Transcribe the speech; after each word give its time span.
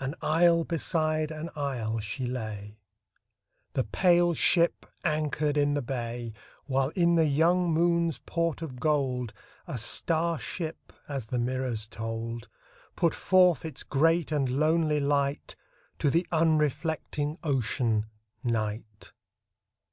r 0.00 0.08
An 0.08 0.16
isle 0.20 0.64
beside 0.64 1.30
an 1.30 1.48
isle 1.54 2.00
she 2.00 2.26
lay, 2.26 2.80
The 3.74 3.84
pale 3.84 4.34
ship 4.34 4.84
anchored 5.04 5.56
in 5.56 5.74
the 5.74 5.80
bay, 5.80 6.32
While 6.66 6.88
in 6.96 7.14
the 7.14 7.28
young 7.28 7.72
moon's 7.72 8.18
port 8.18 8.62
of 8.62 8.80
gold 8.80 9.32
A 9.68 9.78
star 9.78 10.40
ship 10.40 10.92
as 11.08 11.26
the 11.26 11.38
mirrors 11.38 11.86
told 11.86 12.48
Put 12.96 13.14
forth 13.14 13.64
its 13.64 13.84
great 13.84 14.32
and 14.32 14.48
lonely 14.50 14.98
light 14.98 15.54
To 16.00 16.10
the 16.10 16.26
unreflecting 16.32 17.38
Ocean, 17.44 18.06
Night. 18.42 19.12